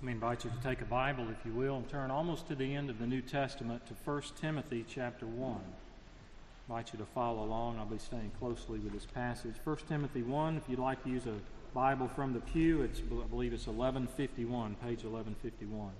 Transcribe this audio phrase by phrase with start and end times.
[0.00, 2.54] Let me invite you to take a Bible, if you will, and turn almost to
[2.54, 5.52] the end of the New Testament to 1 Timothy chapter 1.
[5.52, 5.58] I
[6.70, 7.78] invite you to follow along.
[7.78, 9.56] I'll be staying closely with this passage.
[9.62, 11.34] 1 Timothy 1, if you'd like to use a
[11.74, 15.90] Bible from the pew, it's, I believe it's 1151, page 1151.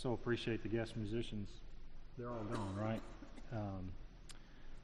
[0.00, 1.50] So appreciate the guest musicians.
[2.16, 3.02] They're all gone, right?
[3.52, 3.90] Um,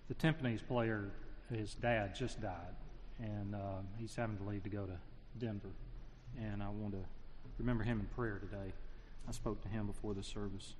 [0.09, 1.11] the timpani's player,
[1.51, 2.75] his dad just died,
[3.19, 4.99] and uh, he's having to leave to go to
[5.39, 5.71] Denver.
[6.39, 7.01] And I want to
[7.57, 8.73] remember him in prayer today.
[9.27, 10.75] I spoke to him before the service.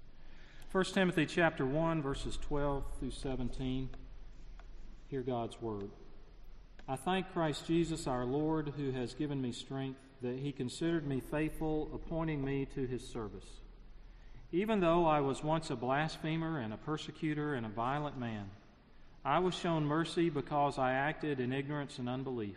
[0.71, 3.89] 1 Timothy chapter 1, verses 12 through 17.
[5.09, 5.89] Hear God's word.
[6.87, 11.21] I thank Christ Jesus our Lord, who has given me strength, that he considered me
[11.21, 13.47] faithful, appointing me to his service.
[14.53, 18.49] Even though I was once a blasphemer and a persecutor and a violent man,
[19.25, 22.57] I was shown mercy because I acted in ignorance and unbelief.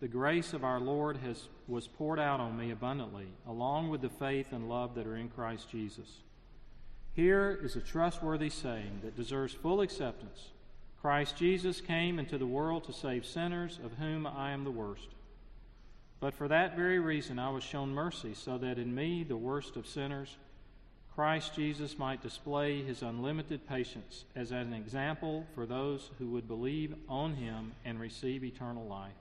[0.00, 4.10] The grace of our Lord has, was poured out on me abundantly, along with the
[4.10, 6.08] faith and love that are in Christ Jesus.
[7.14, 10.50] Here is a trustworthy saying that deserves full acceptance
[11.02, 15.08] Christ Jesus came into the world to save sinners, of whom I am the worst.
[16.20, 19.74] But for that very reason I was shown mercy, so that in me, the worst
[19.74, 20.36] of sinners,
[21.14, 26.94] Christ Jesus might display his unlimited patience as an example for those who would believe
[27.06, 29.12] on him and receive eternal life.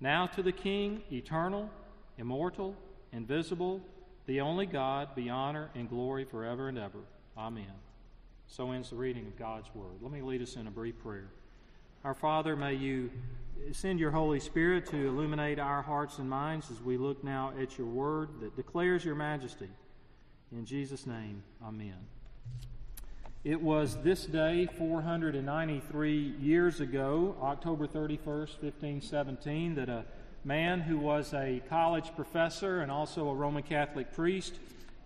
[0.00, 1.70] Now to the King, eternal,
[2.18, 2.76] immortal,
[3.10, 3.80] invisible,
[4.26, 6.98] the only God, be honor and glory forever and ever.
[7.38, 7.72] Amen.
[8.46, 9.96] So ends the reading of God's Word.
[10.02, 11.30] Let me lead us in a brief prayer.
[12.04, 13.10] Our Father, may you
[13.72, 17.78] send your Holy Spirit to illuminate our hearts and minds as we look now at
[17.78, 19.68] your Word that declares your majesty
[20.52, 21.96] in Jesus' name, amen.
[23.44, 30.04] It was this day, 493 years ago, October 31st, 1517, that a
[30.44, 34.54] man who was a college professor and also a Roman Catholic priest,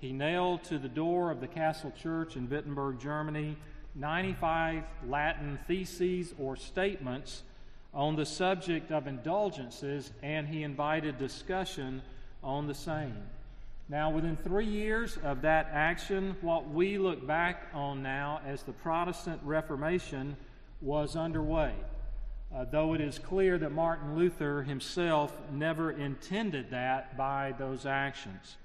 [0.01, 3.57] he nailed to the door of the Castle Church in Wittenberg, Germany,
[3.95, 7.43] 95 Latin theses or statements
[7.95, 12.03] on the subject of indulgences, and he invited discussion
[12.43, 13.17] on the same.
[13.89, 18.73] Now, within three years of that action, what we look back on now as the
[18.73, 20.37] Protestant Reformation
[20.81, 21.73] was underway.
[22.55, 28.57] Uh, though it is clear that Martin Luther himself never intended that by those actions.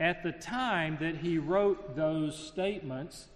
[0.00, 3.28] At the time that he wrote those statements,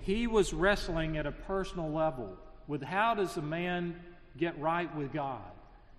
[0.00, 2.36] he was wrestling at a personal level
[2.68, 3.96] with how does a man
[4.36, 5.50] get right with God?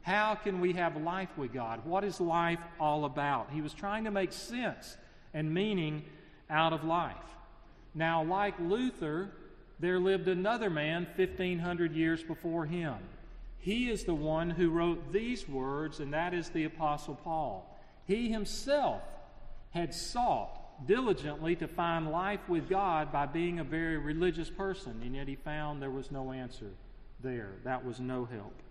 [0.04, 1.86] How can we have life with God?
[1.86, 3.50] What is life all about?
[3.52, 4.98] He was trying to make sense
[5.34, 6.04] and meaning
[6.50, 7.16] out of life.
[7.96, 9.32] Now, like Luther,
[9.80, 12.96] there lived another man 1,500 years before him.
[13.60, 17.80] He is the one who wrote these words, and that is the Apostle Paul.
[18.06, 19.02] He himself
[19.70, 25.16] had sought diligently to find life with God by being a very religious person, and
[25.16, 26.72] yet he found there was no answer
[27.22, 27.54] there.
[27.64, 28.63] That was no help.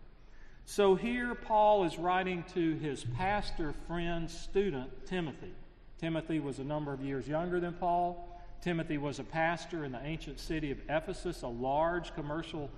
[0.64, 5.52] So here Paul is writing to his pastor friend student, Timothy.
[5.98, 8.28] Timothy was a number of years younger than Paul.
[8.60, 12.70] Timothy was a pastor in the ancient city of Ephesus, a large commercial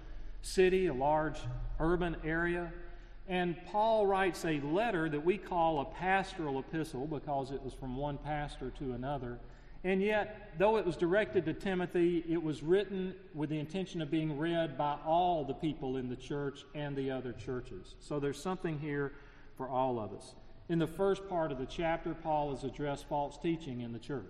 [0.42, 1.38] city, a large
[1.78, 2.72] urban area.
[3.28, 7.96] And Paul writes a letter that we call a pastoral epistle because it was from
[7.96, 9.38] one pastor to another.
[9.84, 14.10] And yet, though it was directed to Timothy, it was written with the intention of
[14.10, 17.94] being read by all the people in the church and the other churches.
[18.00, 19.12] So there's something here
[19.58, 20.34] for all of us.
[20.70, 24.24] In the first part of the chapter, Paul has addressed false teaching in the church.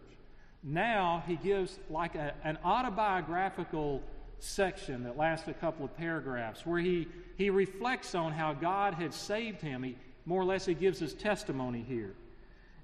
[0.64, 4.02] Now he gives like a, an autobiographical
[4.40, 7.06] section that lasts a couple of paragraphs where he,
[7.38, 9.84] he reflects on how God had saved him.
[9.84, 9.96] He
[10.26, 12.14] more or less he gives his testimony here.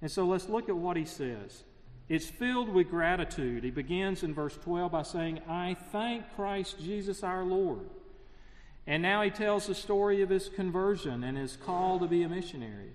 [0.03, 1.65] And so let's look at what he says.
[2.11, 3.65] It's filled with gratitude.
[3.65, 7.89] He begins in verse 12 by saying, I thank Christ Jesus our Lord.
[8.87, 12.29] And now he tells the story of his conversion and his call to be a
[12.29, 12.91] missionary.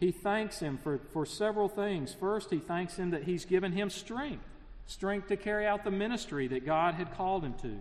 [0.00, 2.16] He thanks him for, for several things.
[2.18, 4.44] First, he thanks him that he's given him strength
[4.86, 7.78] strength to carry out the ministry that God had called him to.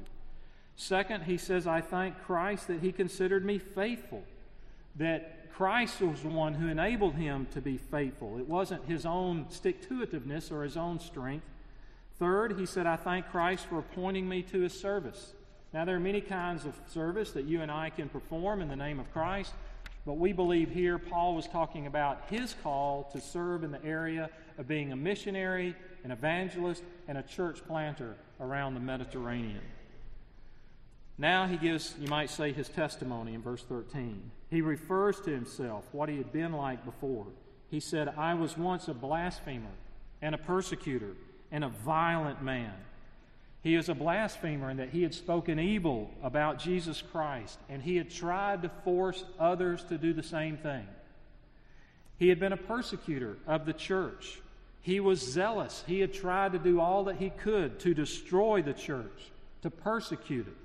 [0.75, 4.23] Second, he says, I thank Christ that he considered me faithful,
[4.95, 8.39] that Christ was the one who enabled him to be faithful.
[8.39, 11.45] It wasn't his own stick to itiveness or his own strength.
[12.17, 15.33] Third, he said, I thank Christ for appointing me to his service.
[15.71, 18.75] Now, there are many kinds of service that you and I can perform in the
[18.75, 19.53] name of Christ,
[20.07, 24.31] but we believe here Paul was talking about his call to serve in the area
[24.57, 29.61] of being a missionary, an evangelist, and a church planter around the Mediterranean.
[31.17, 34.31] Now he gives, you might say, his testimony in verse 13.
[34.49, 37.27] He refers to himself, what he had been like before.
[37.69, 39.71] He said, I was once a blasphemer
[40.21, 41.11] and a persecutor
[41.51, 42.73] and a violent man.
[43.61, 47.95] He is a blasphemer in that he had spoken evil about Jesus Christ and he
[47.95, 50.85] had tried to force others to do the same thing.
[52.17, 54.41] He had been a persecutor of the church.
[54.81, 55.83] He was zealous.
[55.87, 59.31] He had tried to do all that he could to destroy the church,
[59.61, 60.62] to persecute it.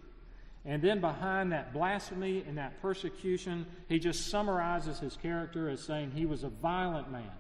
[0.69, 6.11] And then behind that blasphemy and that persecution, he just summarizes his character as saying
[6.11, 7.31] he was a violent man.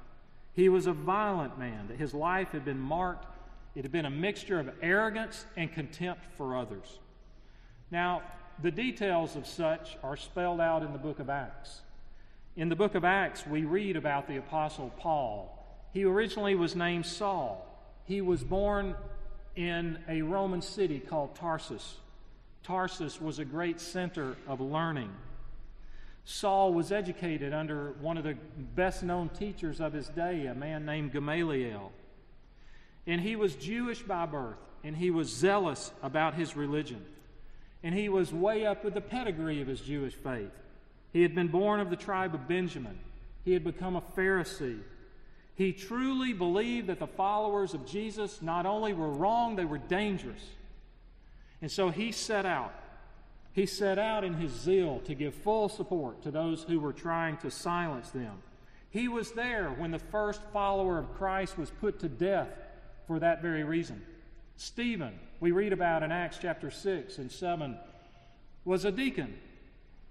[0.54, 3.26] He was a violent man, that his life had been marked,
[3.74, 6.98] it had been a mixture of arrogance and contempt for others.
[7.90, 8.22] Now,
[8.62, 11.82] the details of such are spelled out in the book of Acts.
[12.56, 15.54] In the book of Acts, we read about the Apostle Paul.
[15.92, 17.62] He originally was named Saul.
[18.04, 18.94] He was born
[19.54, 21.96] in a Roman city called Tarsus.
[22.62, 25.10] Tarsus was a great center of learning.
[26.24, 28.36] Saul was educated under one of the
[28.74, 31.90] best known teachers of his day, a man named Gamaliel.
[33.06, 37.02] And he was Jewish by birth, and he was zealous about his religion.
[37.82, 40.50] And he was way up with the pedigree of his Jewish faith.
[41.14, 42.98] He had been born of the tribe of Benjamin.
[43.44, 44.80] He had become a Pharisee.
[45.54, 50.44] He truly believed that the followers of Jesus not only were wrong, they were dangerous.
[51.60, 52.72] And so he set out.
[53.52, 57.38] He set out in his zeal to give full support to those who were trying
[57.38, 58.42] to silence them.
[58.90, 62.48] He was there when the first follower of Christ was put to death
[63.06, 64.02] for that very reason.
[64.56, 67.76] Stephen, we read about in Acts chapter 6 and 7,
[68.64, 69.34] was a deacon,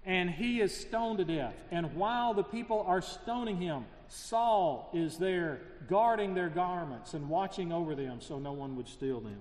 [0.04, 1.54] and he is stoned to death.
[1.70, 7.72] And while the people are stoning him, Saul is there guarding their garments and watching
[7.72, 9.40] over them so no one would steal them.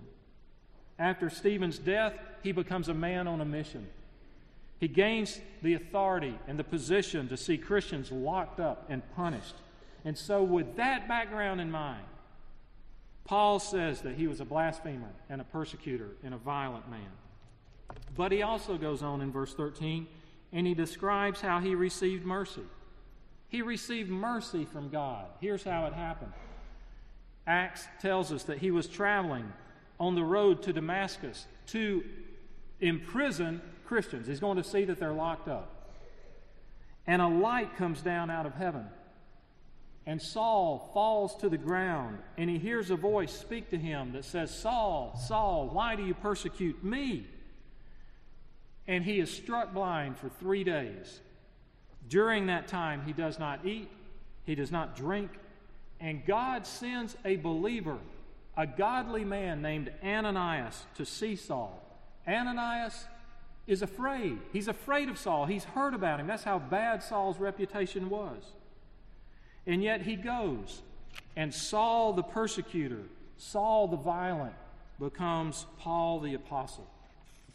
[0.99, 2.13] After Stephen's death,
[2.43, 3.87] he becomes a man on a mission.
[4.79, 9.55] He gains the authority and the position to see Christians locked up and punished.
[10.05, 12.03] And so, with that background in mind,
[13.25, 17.11] Paul says that he was a blasphemer and a persecutor and a violent man.
[18.15, 20.07] But he also goes on in verse 13
[20.53, 22.61] and he describes how he received mercy.
[23.49, 25.25] He received mercy from God.
[25.41, 26.31] Here's how it happened
[27.45, 29.51] Acts tells us that he was traveling
[29.99, 32.03] on the road to Damascus to
[32.79, 34.27] imprison Christians.
[34.27, 35.93] He's going to see that they're locked up.
[37.05, 38.85] And a light comes down out of heaven.
[40.05, 44.23] And Saul falls to the ground, and he hears a voice speak to him that
[44.23, 47.27] says, Saul, Saul, why do you persecute me?
[48.87, 51.19] And he is struck blind for three days.
[52.07, 53.89] During that time, he does not eat,
[54.45, 55.29] he does not drink,
[55.99, 57.97] and God sends a believer
[58.57, 61.79] a godly man named Ananias to see Saul.
[62.27, 63.05] Ananias
[63.67, 64.39] is afraid.
[64.51, 65.45] He's afraid of Saul.
[65.45, 66.25] He's heard about him.
[66.25, 68.43] That's how bad Saul's reputation was.
[69.67, 70.81] And yet he goes,
[71.35, 73.03] and Saul the persecutor,
[73.37, 74.55] Saul the violent,
[74.99, 76.87] becomes Paul the apostle.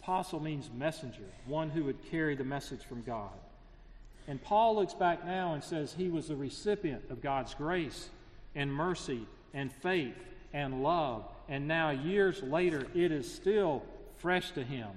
[0.01, 3.31] Apostle means messenger, one who would carry the message from God.
[4.29, 8.09] And Paul looks back now and says he was a recipient of God's grace
[8.55, 10.15] and mercy and faith
[10.53, 11.25] and love.
[11.49, 13.83] And now, years later, it is still
[14.19, 14.89] fresh to him.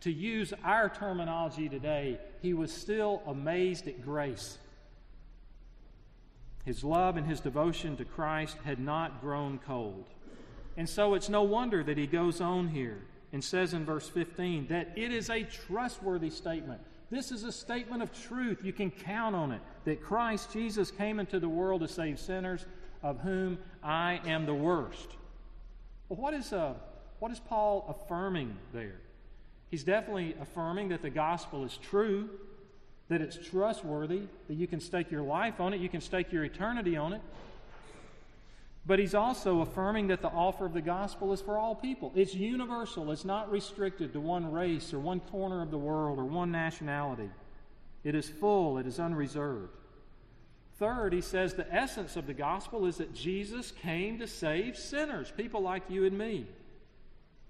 [0.00, 4.58] To use our terminology today, he was still amazed at grace.
[6.64, 10.08] His love and his devotion to Christ had not grown cold.
[10.76, 13.02] And so it's no wonder that he goes on here
[13.32, 16.80] and says in verse 15 that it is a trustworthy statement.
[17.10, 18.64] This is a statement of truth.
[18.64, 22.66] You can count on it that Christ Jesus came into the world to save sinners,
[23.04, 25.08] of whom I am the worst.
[26.08, 26.72] Well, what is, uh,
[27.20, 28.96] what is Paul affirming there?
[29.70, 32.30] He's definitely affirming that the gospel is true,
[33.08, 36.44] that it's trustworthy, that you can stake your life on it, you can stake your
[36.44, 37.20] eternity on it.
[38.86, 42.10] But he's also affirming that the offer of the gospel is for all people.
[42.14, 46.24] It's universal, it's not restricted to one race or one corner of the world or
[46.24, 47.30] one nationality.
[48.02, 49.76] It is full, it is unreserved.
[50.78, 55.32] Third, he says the essence of the gospel is that Jesus came to save sinners,
[55.36, 56.46] people like you and me.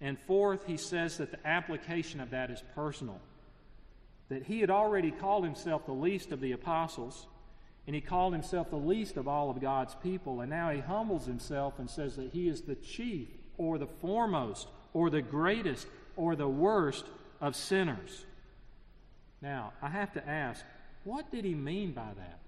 [0.01, 3.21] And fourth, he says that the application of that is personal.
[4.29, 7.27] That he had already called himself the least of the apostles,
[7.87, 11.25] and he called himself the least of all of God's people, and now he humbles
[11.25, 16.37] himself and says that he is the chief, or the foremost, or the greatest, or
[16.37, 17.07] the worst
[17.41, 18.27] of sinners.
[19.41, 20.65] Now, I have to ask,
[21.05, 22.41] what did he mean by that?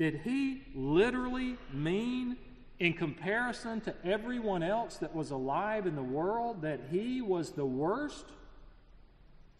[0.00, 2.38] Did he literally mean,
[2.78, 7.66] in comparison to everyone else that was alive in the world, that he was the
[7.66, 8.24] worst?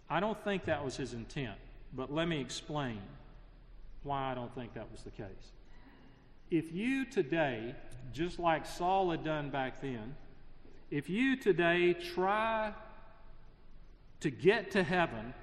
[0.08, 1.58] I don't think that was his intent,
[1.92, 3.02] but let me explain
[4.02, 5.52] why I don't think that was the case.
[6.50, 7.74] If you today,
[8.14, 10.16] just like Saul had done back then,
[10.90, 12.72] if you today try
[14.20, 15.34] to get to heaven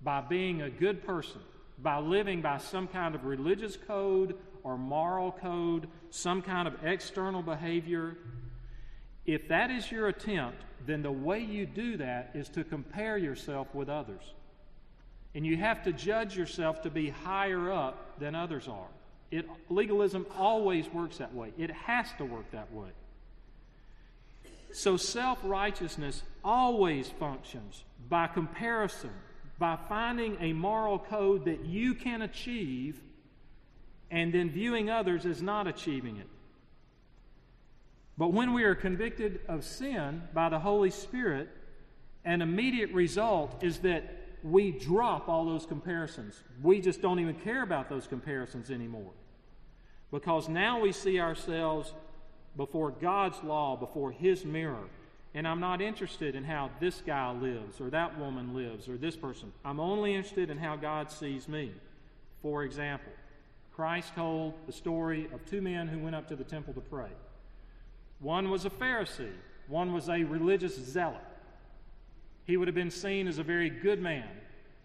[0.00, 1.42] by being a good person,
[1.84, 7.42] by living by some kind of religious code or moral code, some kind of external
[7.42, 8.16] behavior,
[9.26, 13.72] if that is your attempt, then the way you do that is to compare yourself
[13.74, 14.22] with others.
[15.34, 18.88] And you have to judge yourself to be higher up than others are.
[19.30, 22.90] It, legalism always works that way, it has to work that way.
[24.72, 29.12] So self righteousness always functions by comparison,
[29.58, 33.00] by finding a moral code that you can achieve
[34.10, 36.28] and then viewing others as not achieving it.
[38.16, 41.48] But when we are convicted of sin by the Holy Spirit,
[42.24, 46.40] an immediate result is that we drop all those comparisons.
[46.62, 49.10] We just don't even care about those comparisons anymore.
[50.10, 51.92] Because now we see ourselves
[52.56, 54.84] before God's law, before His mirror.
[55.34, 59.16] And I'm not interested in how this guy lives, or that woman lives, or this
[59.16, 59.52] person.
[59.64, 61.72] I'm only interested in how God sees me.
[62.40, 63.12] For example,
[63.74, 67.10] Christ told the story of two men who went up to the temple to pray.
[68.20, 69.32] One was a Pharisee,
[69.66, 71.24] one was a religious zealot.
[72.44, 74.28] He would have been seen as a very good man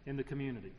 [0.08, 0.72] in the community.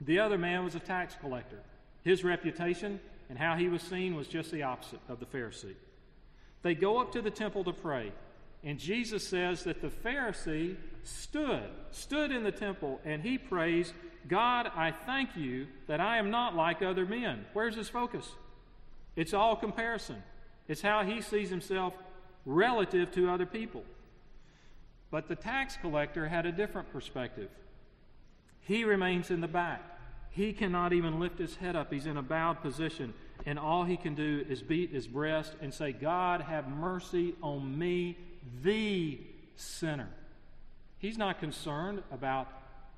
[0.00, 1.60] The other man was a tax collector.
[2.02, 5.76] His reputation and how he was seen was just the opposite of the Pharisee.
[6.62, 8.12] They go up to the temple to pray,
[8.62, 13.92] and Jesus says that the Pharisee stood, stood in the temple, and he prays,
[14.28, 17.46] God, I thank you that I am not like other men.
[17.52, 18.28] Where's his focus?
[19.16, 20.22] It's all comparison.
[20.68, 21.94] It's how he sees himself
[22.44, 23.82] relative to other people.
[25.10, 27.50] But the tax collector had a different perspective.
[28.60, 29.82] He remains in the back.
[30.30, 31.92] He cannot even lift his head up.
[31.92, 33.14] He's in a bowed position,
[33.46, 37.76] and all he can do is beat his breast and say, God, have mercy on
[37.76, 38.16] me,
[38.62, 39.18] the
[39.56, 40.08] sinner.
[40.98, 42.48] He's not concerned about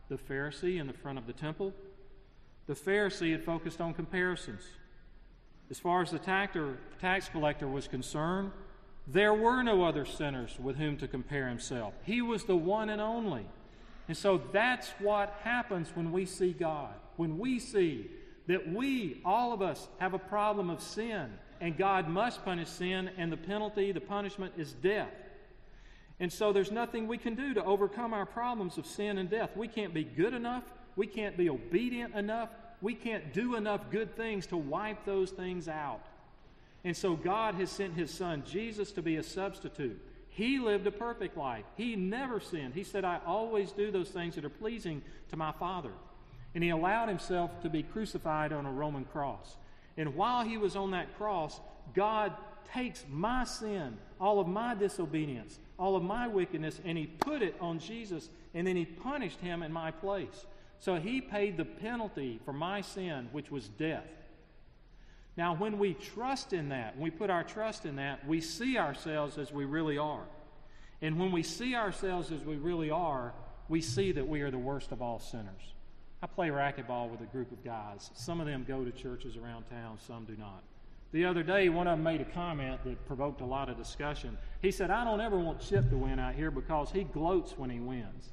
[0.09, 1.73] the Pharisee in the front of the temple.
[2.67, 4.63] The Pharisee had focused on comparisons.
[5.71, 8.53] As far as the tax collector was concerned,
[9.07, 11.95] there were no other sinners with whom to compare himself.
[12.05, 13.47] He was the one and only.
[14.09, 16.93] And so that's what happens when we see God.
[17.17, 18.11] When we see
[18.49, 23.11] that we, all of us, have a problem of sin, and God must punish sin,
[23.17, 25.13] and the penalty, the punishment is death.
[26.23, 29.51] And so there's nothing we can do to overcome our problems of sin and death.
[29.55, 30.65] We can't be good enough.
[30.97, 32.49] We can't be obedient enough
[32.83, 36.05] we can't do enough good things to wipe those things out.
[36.85, 40.03] And so God has sent his son, Jesus, to be a substitute.
[40.29, 41.65] He lived a perfect life.
[41.77, 42.75] He never sinned.
[42.75, 45.01] He said, I always do those things that are pleasing
[45.31, 45.93] to my Father.
[46.55, 49.57] And he allowed himself to be crucified on a Roman cross.
[49.97, 51.61] And while he was on that cross,
[51.95, 52.33] God
[52.75, 57.57] takes my sin, all of my disobedience, all of my wickedness, and he put it
[57.61, 60.47] on Jesus, and then he punished him in my place.
[60.79, 64.07] So he paid the penalty for my sin, which was death.
[65.37, 68.79] Now, when we trust in that, when we put our trust in that, we see
[68.79, 70.23] ourselves as we really are.
[71.01, 73.33] And when we see ourselves as we really are,
[73.69, 75.75] we see that we are the worst of all sinners.
[76.23, 78.13] I play racquetball with a group of guys.
[78.15, 80.63] Some of them go to churches around town, some do not.
[81.13, 84.39] The other day, one of them made a comment that provoked a lot of discussion.
[84.63, 87.69] He said, I don't ever want Chip to win out here because he gloats when
[87.69, 88.31] he wins.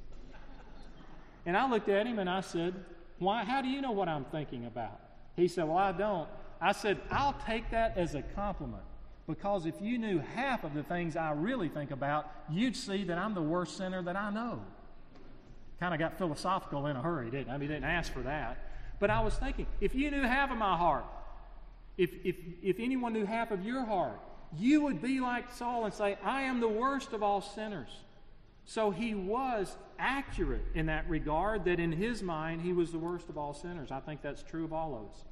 [1.44, 2.74] And I looked at him and I said,
[3.18, 4.98] Why, How do you know what I'm thinking about?
[5.36, 6.28] He said, Well, I don't.
[6.60, 8.82] I said, I'll take that as a compliment
[9.26, 13.18] because if you knew half of the things I really think about, you'd see that
[13.18, 14.60] I'm the worst sinner that I know.
[15.78, 17.54] Kind of got philosophical in a hurry, didn't I?
[17.54, 18.58] I mean, didn't ask for that.
[18.98, 21.04] But I was thinking, if you knew half of my heart,
[22.00, 24.18] if, if, if anyone knew half of your heart,
[24.56, 27.90] you would be like Saul and say, I am the worst of all sinners.
[28.64, 33.28] So he was accurate in that regard, that in his mind he was the worst
[33.28, 33.90] of all sinners.
[33.90, 35.24] I think that's true of all of us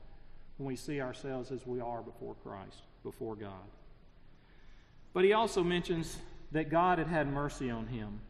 [0.59, 3.53] when we see ourselves as we are before Christ, before God.
[5.15, 6.19] But he also mentions
[6.53, 8.21] that God had had mercy on him.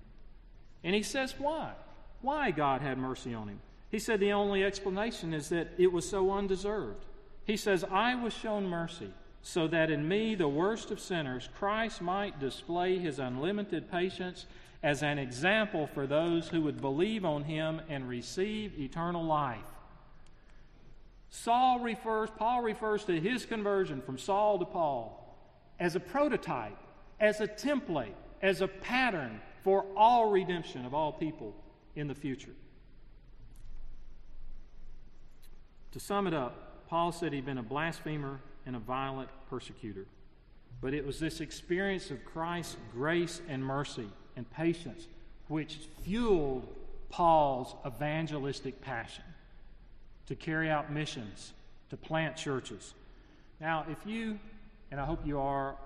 [0.84, 1.72] And he says why?
[2.20, 3.60] Why God had mercy on him?
[3.90, 7.04] He said the only explanation is that it was so undeserved.
[7.48, 12.02] He says, I was shown mercy so that in me, the worst of sinners, Christ
[12.02, 14.44] might display his unlimited patience
[14.82, 19.64] as an example for those who would believe on him and receive eternal life.
[21.30, 25.34] Saul refers, Paul refers to his conversion from Saul to Paul
[25.80, 26.76] as a prototype,
[27.18, 31.56] as a template, as a pattern for all redemption of all people
[31.96, 32.54] in the future.
[35.92, 40.06] To sum it up, Paul said he'd been a blasphemer and a violent persecutor.
[40.80, 45.06] But it was this experience of Christ's grace and mercy and patience
[45.48, 46.66] which fueled
[47.10, 49.24] Paul's evangelistic passion
[50.26, 51.52] to carry out missions,
[51.90, 52.94] to plant churches.
[53.60, 54.38] Now, if you,
[54.90, 55.76] and I hope you are,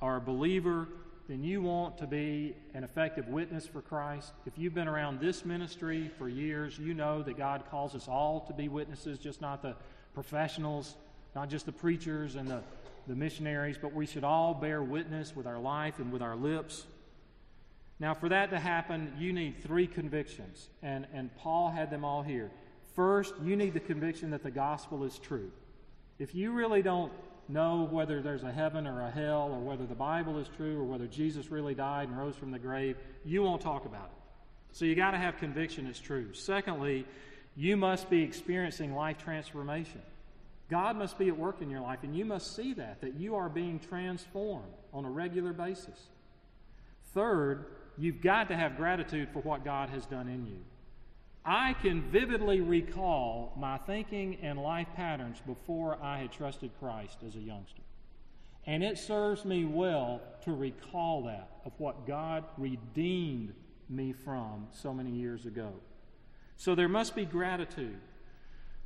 [0.00, 0.86] are a believer,
[1.30, 4.32] then you want to be an effective witness for Christ.
[4.46, 8.40] If you've been around this ministry for years, you know that God calls us all
[8.48, 9.76] to be witnesses, just not the
[10.12, 10.96] professionals,
[11.36, 12.64] not just the preachers and the,
[13.06, 16.84] the missionaries, but we should all bear witness with our life and with our lips.
[18.00, 22.22] Now, for that to happen, you need three convictions, and, and Paul had them all
[22.22, 22.50] here.
[22.96, 25.52] First, you need the conviction that the gospel is true.
[26.18, 27.12] If you really don't
[27.52, 30.84] know whether there's a heaven or a hell, or whether the Bible is true, or
[30.84, 34.76] whether Jesus really died and rose from the grave, you won't talk about it.
[34.76, 36.32] So you got to have conviction it's true.
[36.32, 37.06] Secondly,
[37.56, 40.00] you must be experiencing life transformation.
[40.70, 43.34] God must be at work in your life, and you must see that, that you
[43.34, 45.98] are being transformed on a regular basis.
[47.12, 47.66] Third,
[47.98, 50.58] you've got to have gratitude for what God has done in you.
[51.44, 57.34] I can vividly recall my thinking and life patterns before I had trusted Christ as
[57.34, 57.82] a youngster.
[58.66, 63.54] And it serves me well to recall that, of what God redeemed
[63.88, 65.72] me from so many years ago.
[66.56, 67.98] So there must be gratitude.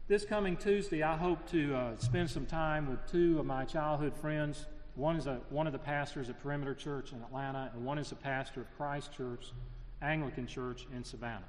[0.06, 4.16] This coming Tuesday, I hope to uh, spend some time with two of my childhood
[4.16, 4.66] friends.
[4.94, 8.12] One is a, one of the pastors at Perimeter Church in Atlanta, and one is
[8.12, 9.52] a pastor of Christ Church,
[10.02, 11.48] Anglican Church in Savannah.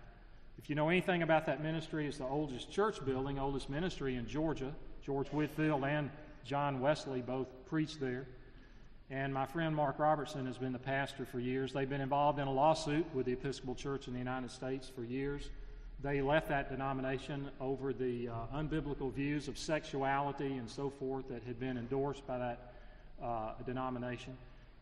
[0.57, 4.27] If you know anything about that ministry, it's the oldest church building, oldest ministry in
[4.27, 4.73] Georgia.
[5.05, 6.09] George Whitefield and
[6.43, 8.25] John Wesley both preached there.
[9.11, 11.73] And my friend Mark Robertson has been the pastor for years.
[11.73, 15.03] They've been involved in a lawsuit with the Episcopal Church in the United States for
[15.03, 15.49] years.
[16.01, 21.43] They left that denomination over the uh, unbiblical views of sexuality and so forth that
[21.43, 22.73] had been endorsed by that
[23.21, 24.35] uh, denomination.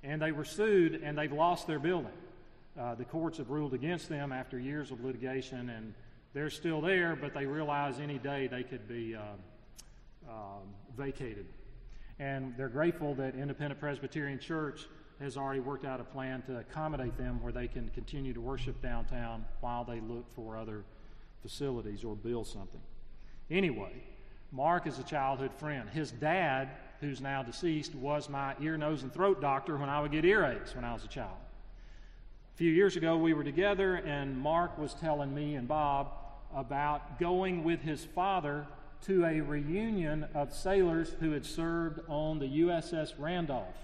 [0.03, 2.11] And they were sued and they've lost their building.
[2.79, 5.93] Uh, the courts have ruled against them after years of litigation, and
[6.33, 9.21] they're still there, but they realize any day they could be uh,
[10.27, 10.63] um,
[10.97, 11.45] vacated.
[12.19, 14.87] And they're grateful that Independent Presbyterian Church
[15.19, 18.81] has already worked out a plan to accommodate them where they can continue to worship
[18.81, 20.83] downtown while they look for other
[21.41, 22.81] facilities or build something.
[23.51, 23.91] Anyway,
[24.51, 25.89] Mark is a childhood friend.
[25.89, 26.69] His dad,
[27.01, 30.75] who's now deceased, was my ear, nose, and throat doctor when I would get earaches
[30.75, 31.37] when I was a child.
[32.53, 36.11] A few years ago, we were together, and Mark was telling me and Bob
[36.55, 38.67] about going with his father
[39.07, 43.75] to a reunion of sailors who had served on the USS Randolph.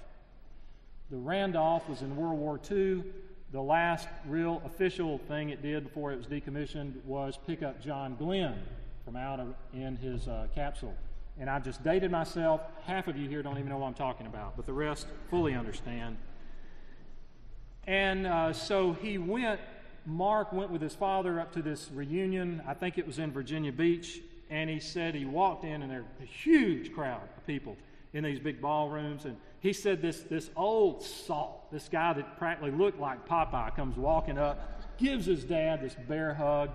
[1.09, 3.05] The Randolph was in World War II.
[3.51, 8.15] The last real official thing it did before it was decommissioned was pick up John
[8.17, 8.61] Glenn
[9.03, 10.93] from out of, in his uh, capsule.
[11.39, 12.61] And I've just dated myself.
[12.83, 15.55] Half of you here don't even know what I'm talking about, but the rest fully
[15.55, 16.17] understand.
[17.89, 19.59] And uh, so he went,
[20.05, 22.61] Mark went with his father up to this reunion.
[22.67, 24.21] I think it was in Virginia Beach.
[24.51, 27.75] And he said he walked in, and there a huge crowd of people
[28.13, 29.25] in these big ballrooms.
[29.25, 33.97] And he said this, this old salt, this guy that practically looked like Popeye, comes
[33.97, 36.69] walking up, gives his dad this bear hug,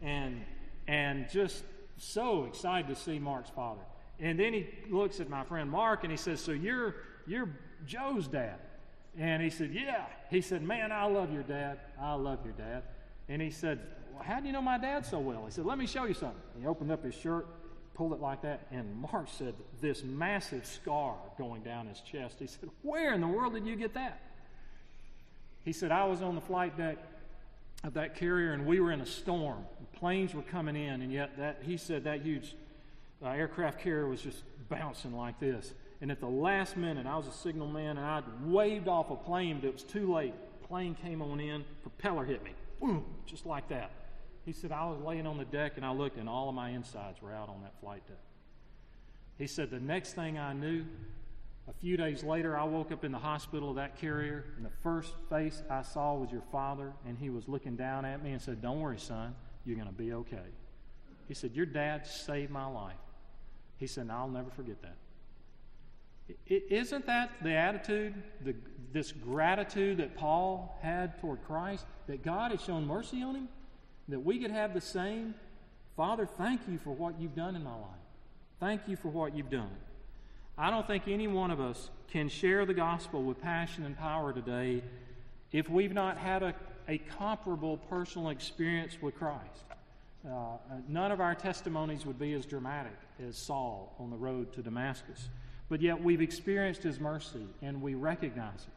[0.00, 0.40] and,
[0.88, 1.64] and just
[1.98, 3.82] so excited to see Mark's father.
[4.20, 6.94] And then he looks at my friend Mark and he says, So you're,
[7.26, 7.50] you're
[7.84, 8.56] Joe's dad?
[9.18, 10.04] And he said, Yeah.
[10.30, 11.78] He said, Man, I love your dad.
[12.00, 12.82] I love your dad.
[13.28, 13.80] And he said,
[14.12, 15.44] well, How do you know my dad so well?
[15.44, 16.40] He said, Let me show you something.
[16.60, 17.46] He opened up his shirt,
[17.94, 22.36] pulled it like that, and Mark said, This massive scar going down his chest.
[22.38, 24.20] He said, Where in the world did you get that?
[25.64, 26.98] He said, I was on the flight deck
[27.84, 29.64] of that carrier and we were in a storm.
[29.94, 32.54] Planes were coming in, and yet that he said that huge
[33.24, 35.72] uh, aircraft carrier was just bouncing like this.
[36.00, 39.16] And at the last minute, I was a signal man, and I'd waved off a
[39.16, 40.34] plane, but it was too late.
[40.68, 43.90] Plane came on in, propeller hit me, boom, just like that.
[44.44, 46.70] He said, I was laying on the deck, and I looked, and all of my
[46.70, 48.18] insides were out on that flight deck.
[49.38, 50.84] He said, the next thing I knew,
[51.68, 54.70] a few days later, I woke up in the hospital of that carrier, and the
[54.82, 58.40] first face I saw was your father, and he was looking down at me and
[58.40, 60.46] said, Don't worry, son, you're going to be okay.
[61.26, 62.94] He said, Your dad saved my life.
[63.78, 64.96] He said, I'll never forget that.
[66.46, 68.54] Isn't that the attitude, the,
[68.92, 71.84] this gratitude that Paul had toward Christ?
[72.08, 73.48] That God had shown mercy on him?
[74.08, 75.34] That we could have the same?
[75.96, 78.06] Father, thank you for what you've done in my life.
[78.60, 79.70] Thank you for what you've done.
[80.58, 84.32] I don't think any one of us can share the gospel with passion and power
[84.32, 84.82] today
[85.52, 86.54] if we've not had a,
[86.88, 89.64] a comparable personal experience with Christ.
[90.26, 90.56] Uh,
[90.88, 95.28] none of our testimonies would be as dramatic as Saul on the road to Damascus.
[95.68, 98.72] But yet we've experienced his mercy and we recognize it.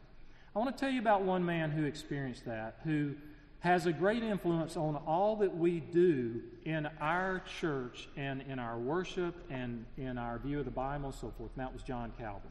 [0.54, 3.14] I want to tell you about one man who experienced that, who
[3.60, 8.78] has a great influence on all that we do in our church and in our
[8.78, 11.50] worship and in our view of the Bible and so forth.
[11.54, 12.50] And that was John Calvin.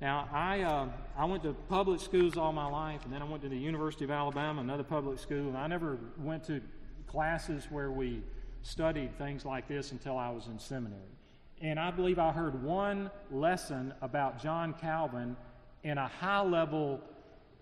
[0.00, 3.42] Now, I, uh, I went to public schools all my life, and then I went
[3.44, 6.60] to the University of Alabama, another public school, and I never went to
[7.06, 8.22] classes where we
[8.62, 11.15] studied things like this until I was in seminary.
[11.60, 15.36] And I believe I heard one lesson about John Calvin
[15.82, 17.00] in a high level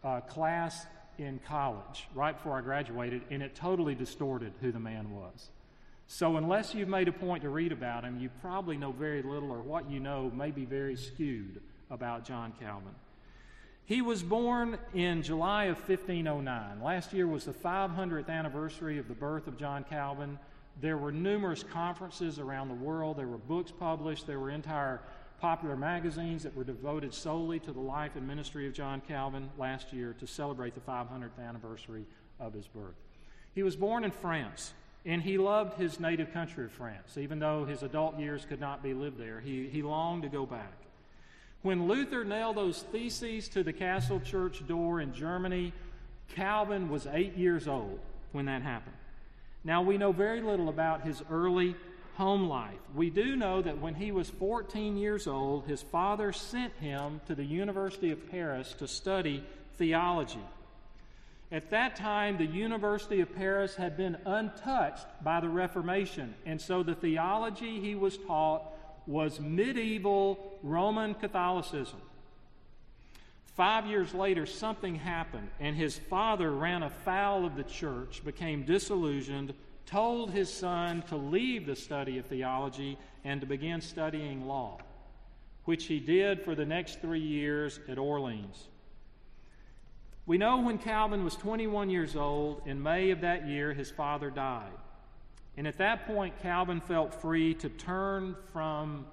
[0.02, 0.86] uh, class
[1.18, 5.50] in college right before I graduated, and it totally distorted who the man was.
[6.06, 9.50] So, unless you've made a point to read about him, you probably know very little,
[9.50, 12.94] or what you know may be very skewed about John Calvin.
[13.86, 16.82] He was born in July of 1509.
[16.82, 20.38] Last year was the 500th anniversary of the birth of John Calvin.
[20.80, 23.16] There were numerous conferences around the world.
[23.16, 24.26] There were books published.
[24.26, 25.00] There were entire
[25.40, 29.92] popular magazines that were devoted solely to the life and ministry of John Calvin last
[29.92, 32.04] year to celebrate the 500th anniversary
[32.40, 32.94] of his birth.
[33.54, 34.72] He was born in France,
[35.04, 37.18] and he loved his native country of France.
[37.18, 40.46] Even though his adult years could not be lived there, he, he longed to go
[40.46, 40.72] back.
[41.62, 45.72] When Luther nailed those theses to the castle church door in Germany,
[46.28, 48.00] Calvin was eight years old
[48.32, 48.96] when that happened.
[49.64, 51.74] Now, we know very little about his early
[52.14, 52.78] home life.
[52.94, 57.34] We do know that when he was 14 years old, his father sent him to
[57.34, 59.42] the University of Paris to study
[59.78, 60.44] theology.
[61.50, 66.82] At that time, the University of Paris had been untouched by the Reformation, and so
[66.82, 68.62] the theology he was taught
[69.06, 72.00] was medieval Roman Catholicism.
[73.54, 79.54] Five years later, something happened, and his father ran afoul of the church, became disillusioned,
[79.86, 84.78] told his son to leave the study of theology and to begin studying law,
[85.66, 88.66] which he did for the next three years at Orleans.
[90.26, 94.30] We know when Calvin was 21 years old, in May of that year, his father
[94.30, 94.72] died.
[95.56, 99.06] And at that point, Calvin felt free to turn from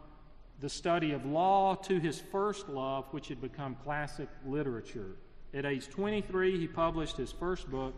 [0.61, 5.15] the study of law to his first love, which had become classic literature.
[5.55, 7.95] At age 23, he published his first book,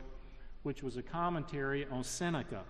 [0.63, 2.63] which was a commentary on Seneca.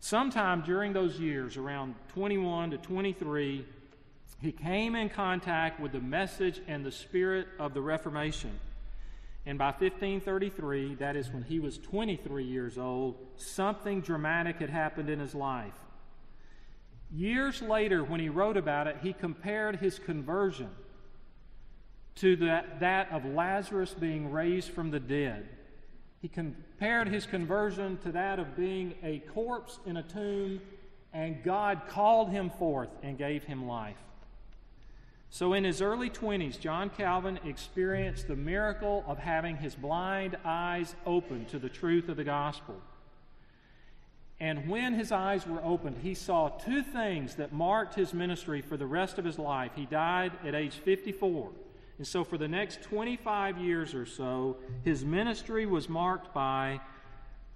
[0.00, 3.64] Sometime during those years, around 21 to 23,
[4.40, 8.58] he came in contact with the message and the spirit of the Reformation.
[9.44, 15.10] And by 1533, that is when he was 23 years old, something dramatic had happened
[15.10, 15.74] in his life.
[17.14, 20.70] Years later, when he wrote about it, he compared his conversion
[22.16, 25.48] to that, that of Lazarus being raised from the dead.
[26.20, 30.60] He compared his conversion to that of being a corpse in a tomb,
[31.12, 33.96] and God called him forth and gave him life.
[35.28, 40.94] So, in his early 20s, John Calvin experienced the miracle of having his blind eyes
[41.06, 42.76] opened to the truth of the gospel.
[44.42, 48.76] And when his eyes were opened, he saw two things that marked his ministry for
[48.76, 49.70] the rest of his life.
[49.76, 51.52] He died at age 54.
[51.98, 56.80] And so, for the next 25 years or so, his ministry was marked by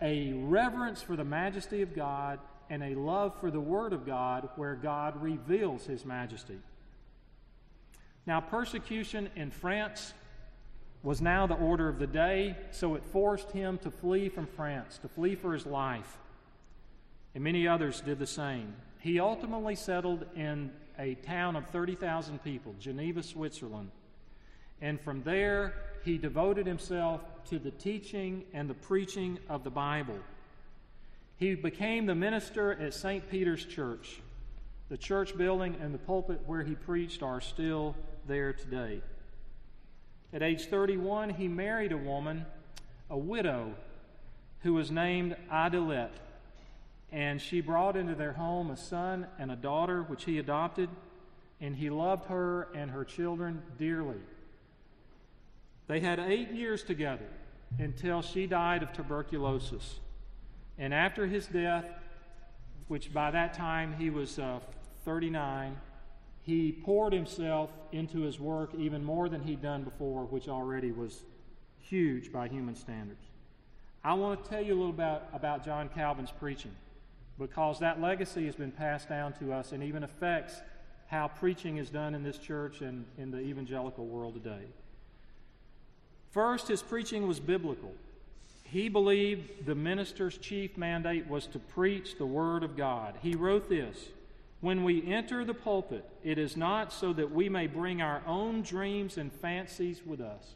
[0.01, 2.39] a reverence for the majesty of God
[2.71, 6.61] and a love for the Word of God, where God reveals his majesty.
[8.27, 10.15] Now, persecution in France
[11.03, 14.99] was now the order of the day, so it forced him to flee from France,
[14.99, 16.19] to flee for his life.
[17.37, 18.75] And many others did the same.
[18.99, 23.91] He ultimately settled in a town of 30,000 people, Geneva, Switzerland.
[24.81, 27.21] And from there, he devoted himself
[27.51, 30.19] to the teaching and the preaching of the Bible.
[31.37, 33.31] He became the minister at St.
[33.31, 34.23] Peter's Church.
[34.89, 37.95] The church building and the pulpit where he preached are still
[38.27, 39.03] there today.
[40.33, 42.47] At age 31, he married a woman,
[43.11, 43.75] a widow,
[44.63, 46.15] who was named Idelette,
[47.13, 50.89] and she brought into their home a son and a daughter, which he adopted,
[51.61, 54.21] and he loved her and her children dearly.
[55.87, 57.29] They had eight years together
[57.79, 60.01] until she died of tuberculosis.
[60.79, 61.87] And after his death,
[62.89, 64.61] which by that time he was uh,
[65.05, 65.77] 39,
[66.43, 71.25] he poured himself into his work even more than he'd done before, which already was
[71.79, 73.25] huge by human standards.
[74.05, 76.73] I want to tell you a little bit about John Calvin's preaching
[77.39, 80.61] because that legacy has been passed down to us and even affects
[81.09, 84.65] how preaching is done in this church and in the evangelical world today.
[86.31, 87.95] First, his preaching was biblical.
[88.65, 93.15] He believed the minister's chief mandate was to preach the Word of God.
[93.23, 94.09] He wrote this
[94.61, 98.63] When we enter the pulpit, it is not so that we may bring our own
[98.63, 100.56] dreams and fancies with us.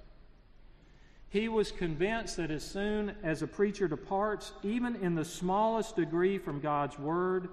[1.31, 6.39] He was convinced that as soon as a preacher departs, even in the smallest degree
[6.39, 7.49] from God's Word,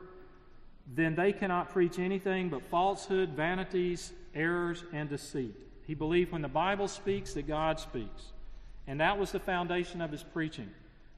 [0.95, 5.55] then they cannot preach anything but falsehood, vanities, errors, and deceit.
[5.85, 8.31] He believed when the Bible speaks that God speaks.
[8.87, 10.69] And that was the foundation of his preaching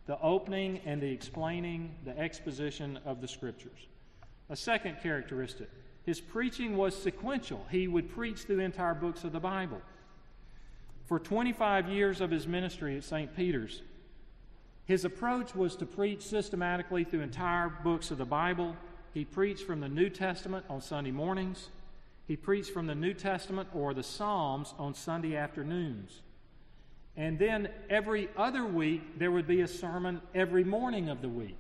[0.06, 3.88] the opening and the explaining, the exposition of the Scriptures.
[4.50, 5.69] A second characteristic
[6.04, 7.63] his preaching was sequential.
[7.69, 9.80] He would preach through entire books of the Bible.
[11.10, 13.36] For 25 years of his ministry at St.
[13.36, 13.82] Peter's,
[14.86, 18.76] his approach was to preach systematically through entire books of the Bible.
[19.15, 21.69] He preached from the New Testament on Sunday mornings.
[22.28, 26.22] He preached from the New Testament or the Psalms on Sunday afternoons.
[27.17, 31.58] And then every other week, there would be a sermon every morning of the week.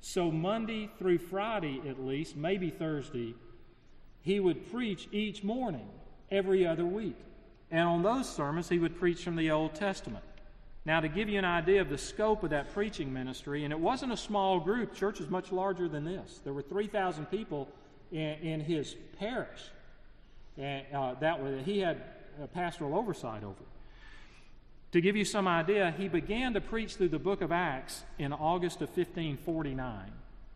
[0.00, 3.36] So, Monday through Friday, at least, maybe Thursday,
[4.22, 5.88] he would preach each morning,
[6.28, 7.14] every other week.
[7.74, 10.22] And on those sermons, he would preach from the Old Testament.
[10.84, 13.80] Now, to give you an idea of the scope of that preaching ministry, and it
[13.80, 16.40] wasn't a small group, church is much larger than this.
[16.44, 17.66] There were 3,000 people
[18.12, 19.58] in, in his parish
[20.56, 22.00] and, uh, that he had
[22.52, 23.64] pastoral oversight over.
[24.92, 28.32] To give you some idea, he began to preach through the book of Acts in
[28.32, 30.12] August of 1549,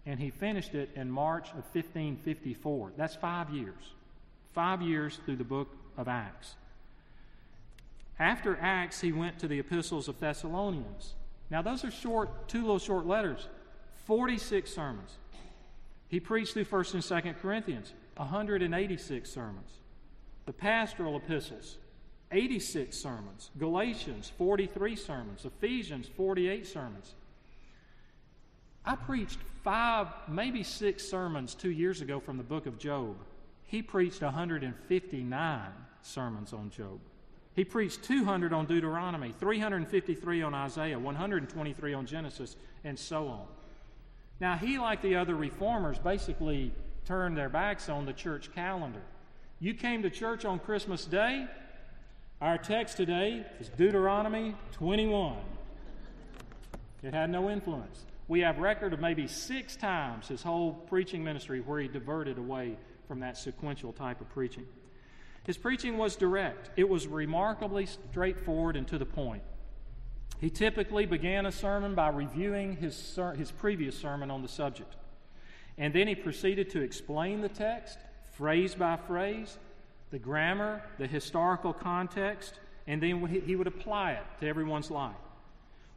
[0.07, 2.93] and he finished it in March of 1554.
[2.97, 3.93] That's five years.
[4.53, 6.55] Five years through the book of Acts.
[8.19, 11.15] After Acts, he went to the epistles of Thessalonians.
[11.51, 13.47] Now, those are short, two little short letters,
[14.07, 15.17] 46 sermons.
[16.09, 19.71] He preached through 1st and 2nd Corinthians, 186 sermons.
[20.47, 21.77] The pastoral epistles,
[22.33, 27.15] 86 sermons, Galatians, 43 sermons, Ephesians, 48 sermons.
[28.85, 33.17] I preached five, maybe six sermons two years ago from the book of Job.
[33.65, 36.99] He preached 159 sermons on Job.
[37.59, 43.47] He preached 200 on Deuteronomy, 353 on Isaiah, 123 on Genesis, and so on.
[44.39, 46.71] Now, he, like the other reformers, basically
[47.05, 49.03] turned their backs on the church calendar.
[49.59, 51.49] You came to church on Christmas Day,
[52.41, 55.39] our text today is Deuteronomy 21.
[57.03, 58.05] It had no influence.
[58.29, 62.77] We have record of maybe six times his whole preaching ministry where he diverted away
[63.09, 64.65] from that sequential type of preaching.
[65.49, 66.69] His preaching was direct.
[66.77, 69.43] It was remarkably straightforward and to the point.
[70.43, 74.95] He typically began a sermon by reviewing his, ser- his previous sermon on the subject.
[75.79, 77.97] And then he proceeded to explain the text,
[78.35, 79.57] phrase by phrase,
[80.11, 85.17] the grammar, the historical context, and then he would apply it to everyone's life.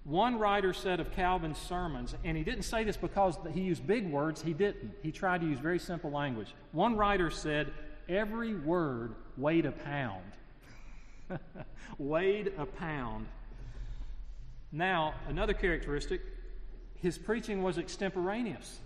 [0.05, 4.09] One writer said of Calvin's sermons, and he didn't say this because he used big
[4.09, 4.93] words, he didn't.
[5.03, 6.55] He tried to use very simple language.
[6.71, 7.73] One writer said,
[8.11, 10.33] Every word weighed a pound.
[11.97, 13.27] weighed a pound.
[14.73, 16.21] Now, another characteristic
[17.01, 18.79] his preaching was extemporaneous.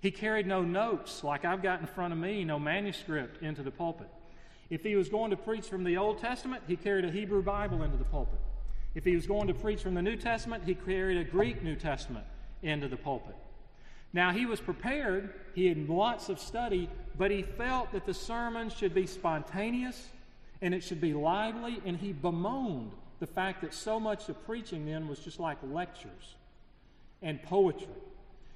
[0.00, 3.70] He carried no notes like I've got in front of me, no manuscript into the
[3.70, 4.08] pulpit.
[4.68, 7.82] If he was going to preach from the Old Testament, he carried a Hebrew Bible
[7.82, 8.38] into the pulpit.
[8.94, 11.76] If he was going to preach from the New Testament, he carried a Greek New
[11.76, 12.26] Testament
[12.62, 13.36] into the pulpit.
[14.12, 18.70] Now, he was prepared, he had lots of study, but he felt that the sermon
[18.70, 20.08] should be spontaneous
[20.60, 24.86] and it should be lively, and he bemoaned the fact that so much of preaching
[24.86, 26.36] then was just like lectures
[27.20, 27.88] and poetry.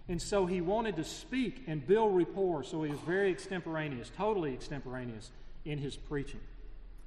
[0.09, 4.53] And so he wanted to speak and build rapport, so he was very extemporaneous, totally
[4.53, 5.31] extemporaneous
[5.64, 6.40] in his preaching.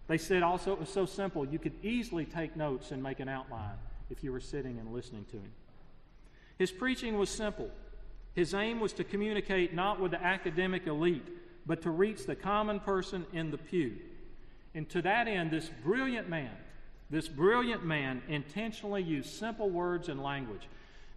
[0.07, 3.29] They said also it was so simple, you could easily take notes and make an
[3.29, 3.77] outline
[4.09, 5.51] if you were sitting and listening to him.
[6.57, 7.69] His preaching was simple.
[8.33, 11.27] His aim was to communicate not with the academic elite,
[11.65, 13.97] but to reach the common person in the pew.
[14.73, 16.51] And to that end, this brilliant man,
[17.09, 20.67] this brilliant man intentionally used simple words and language.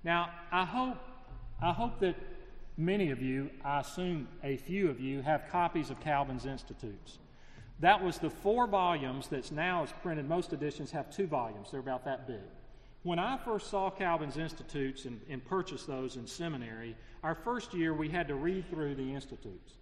[0.05, 0.99] Now, I hope
[1.63, 2.17] I hope that
[2.77, 7.19] many of you, I assume a few of you, have copies of Calvin's Institutes.
[7.79, 10.29] That was the four volumes that's now is printed.
[10.29, 12.41] Most editions have two volumes, they're about that big.
[13.03, 17.93] When I first saw Calvin's Institutes and, and purchased those in seminary, our first year
[17.93, 19.73] we had to read through the Institutes.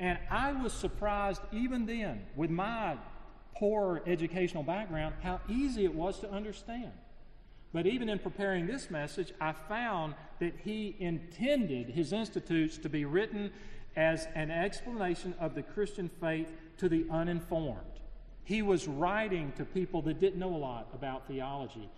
[0.00, 2.96] And I was surprised even then, with my
[3.56, 6.92] poor educational background, how easy it was to understand.
[7.72, 13.04] But even in preparing this message, I found that he intended his institutes to be
[13.04, 13.52] written
[13.94, 17.82] as an explanation of the Christian faith to the uninformed.
[18.44, 21.90] He was writing to people that didn't know a lot about theology.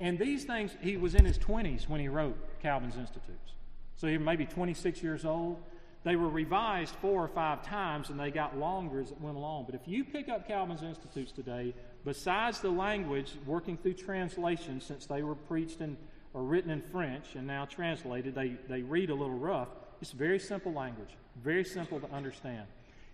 [0.00, 3.52] And these things, he was in his 20s when he wrote Calvin's Institutes.
[3.96, 5.60] So he may be 26 years old.
[6.04, 9.66] They were revised four or five times and they got longer as it went along.
[9.66, 15.06] But if you pick up Calvin's Institutes today, besides the language, working through translation, since
[15.06, 15.96] they were preached in,
[16.32, 19.68] or written in French and now translated, they, they read a little rough.
[20.00, 21.10] It's very simple language,
[21.42, 22.66] very simple to understand.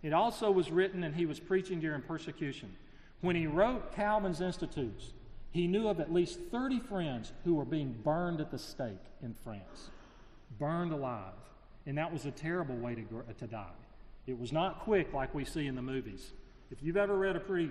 [0.02, 2.76] It also was written and he was preaching during persecution.
[3.22, 5.14] When he wrote Calvin's Institutes,
[5.54, 9.34] he knew of at least 30 friends who were being burned at the stake in
[9.44, 9.88] France,
[10.58, 11.32] burned alive.
[11.86, 13.70] And that was a terrible way to, uh, to die.
[14.26, 16.32] It was not quick like we see in the movies.
[16.72, 17.70] If you've ever read a pretty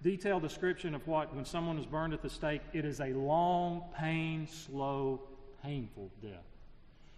[0.00, 3.82] detailed description of what, when someone is burned at the stake, it is a long,
[3.98, 5.20] pain, slow,
[5.60, 6.44] painful death.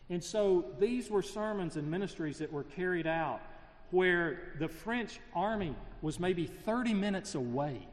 [0.09, 3.43] And so these were sermons and ministries that were carried out
[3.91, 7.87] where the French army was maybe 30 minutes away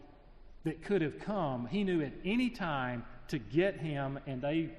[0.64, 1.68] that could have come.
[1.68, 4.70] He knew at any time to get him, and they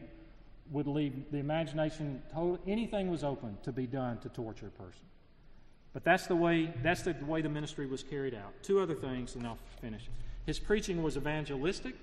[0.70, 5.02] would leave the imagination total, anything was open to be done to torture a person.
[5.92, 8.52] But that's the way that's the way the ministry was carried out.
[8.62, 10.08] Two other things, and I'll finish.
[10.46, 11.94] His preaching was evangelistic.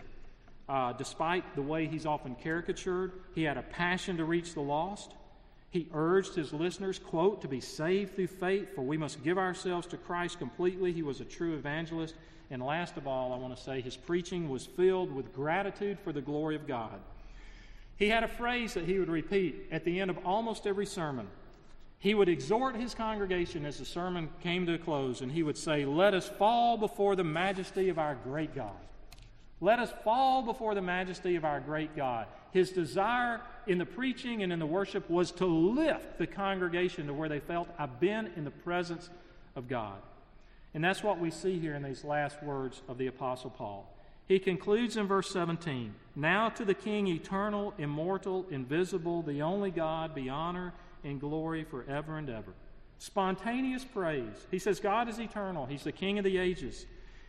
[0.70, 5.12] Uh, despite the way he's often caricatured, he had a passion to reach the lost.
[5.70, 9.88] He urged his listeners, quote, to be saved through faith, for we must give ourselves
[9.88, 10.94] to Christ completely.
[10.94, 12.15] He was a true evangelist.
[12.52, 16.12] And last of all, I want to say his preaching was filled with gratitude for
[16.12, 17.00] the glory of God.
[17.96, 21.28] He had a phrase that he would repeat at the end of almost every sermon.
[21.98, 25.58] He would exhort his congregation as the sermon came to a close, and he would
[25.58, 28.76] say, Let us fall before the majesty of our great God.
[29.62, 32.26] Let us fall before the majesty of our great God.
[32.52, 37.14] His desire in the preaching and in the worship was to lift the congregation to
[37.14, 39.10] where they felt, I've been in the presence
[39.56, 40.02] of God.
[40.74, 43.92] And that's what we see here in these last words of the Apostle Paul.
[44.28, 50.16] He concludes in verse 17 Now to the King, eternal, immortal, invisible, the only God,
[50.16, 52.54] be honor and glory forever and ever.
[52.98, 54.48] Spontaneous praise.
[54.50, 56.86] He says God is eternal, He's the King of the ages.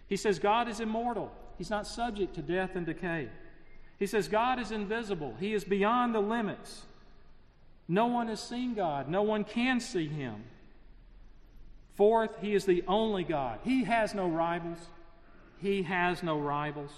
[0.06, 3.28] He says God is immortal, He's not subject to death and decay.
[3.98, 6.82] He says God is invisible, He is beyond the limits.
[7.88, 10.44] No one has seen God, no one can see Him.
[11.96, 13.60] Fourth, He is the only God.
[13.64, 14.78] He has no rivals.
[15.60, 16.90] He has no rivals.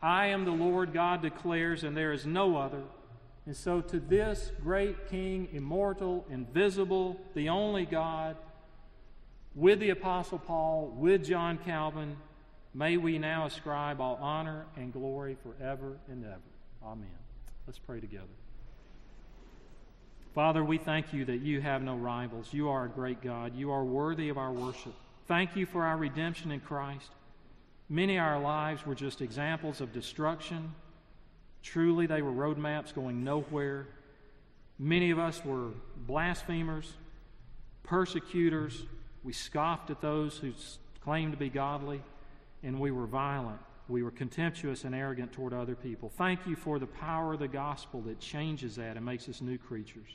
[0.00, 2.82] I am the Lord, God declares, and there is no other.
[3.46, 8.36] And so, to this great King, immortal, invisible, the only God,
[9.54, 12.16] with the Apostle Paul, with John Calvin,
[12.74, 16.40] may we now ascribe all honor and glory forever and ever.
[16.84, 17.08] Amen.
[17.66, 18.26] Let's pray together.
[20.38, 22.54] Father, we thank you that you have no rivals.
[22.54, 23.56] You are a great God.
[23.56, 24.94] You are worthy of our worship.
[25.26, 27.10] Thank you for our redemption in Christ.
[27.88, 30.72] Many of our lives were just examples of destruction.
[31.64, 33.88] Truly, they were roadmaps going nowhere.
[34.78, 35.70] Many of us were
[36.06, 36.92] blasphemers,
[37.82, 38.84] persecutors.
[39.24, 40.52] We scoffed at those who
[41.02, 42.00] claimed to be godly,
[42.62, 43.58] and we were violent.
[43.88, 46.12] We were contemptuous and arrogant toward other people.
[46.16, 49.58] Thank you for the power of the gospel that changes that and makes us new
[49.58, 50.14] creatures.